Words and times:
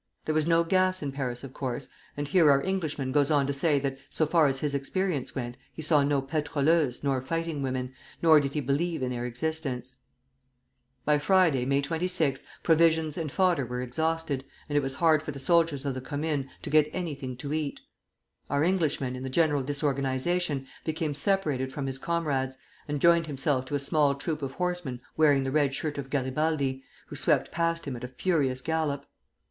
There 0.25 0.33
was 0.33 0.47
no 0.47 0.63
gas 0.63 1.03
in 1.03 1.11
Paris, 1.11 1.43
of 1.43 1.53
course. 1.53 1.89
And 2.17 2.27
here 2.27 2.49
our 2.49 2.63
Englishman 2.63 3.11
goes 3.11 3.29
on 3.29 3.45
to 3.45 3.53
say 3.53 3.77
that 3.81 3.99
so 4.09 4.25
far 4.25 4.47
as 4.47 4.61
his 4.61 4.73
experience 4.73 5.35
went, 5.35 5.57
he 5.71 5.83
saw 5.83 6.01
no 6.01 6.23
pétroleuses 6.23 7.03
nor 7.03 7.21
fighting 7.21 7.61
women, 7.61 7.93
nor 8.19 8.39
did 8.39 8.53
he 8.55 8.61
believe 8.61 9.03
in 9.03 9.11
their 9.11 9.27
existence. 9.27 9.97
By 11.05 11.19
Friday, 11.19 11.65
May 11.65 11.83
26, 11.83 12.43
provisions 12.63 13.15
and 13.15 13.31
fodder 13.31 13.63
were 13.63 13.83
exhausted, 13.83 14.43
and 14.67 14.75
it 14.75 14.81
was 14.81 14.95
hard 14.95 15.21
for 15.21 15.31
the 15.31 15.37
soldiers 15.37 15.85
of 15.85 15.93
the 15.93 16.01
Commune 16.01 16.49
to 16.63 16.71
get 16.71 16.89
anything 16.91 17.37
to 17.37 17.53
eat. 17.53 17.79
Our 18.49 18.63
Englishman, 18.63 19.15
in 19.15 19.21
the 19.21 19.29
general 19.29 19.61
disorganization, 19.61 20.65
became 20.83 21.13
separated 21.13 21.71
from 21.71 21.85
his 21.85 21.99
comrades, 21.99 22.57
and 22.87 22.99
joined 22.99 23.27
himself 23.27 23.65
to 23.65 23.75
a 23.75 23.79
small 23.79 24.15
troop 24.15 24.41
of 24.41 24.53
horsemen 24.53 24.99
wearing 25.15 25.43
the 25.43 25.51
red 25.51 25.75
shirt 25.75 25.99
of 25.99 26.09
Garibaldi, 26.09 26.83
who 27.09 27.15
swept 27.15 27.51
past 27.51 27.85
him 27.87 27.95
at 27.95 28.03
a 28.03 28.07
furious 28.07 28.61
gallop. 28.63 29.05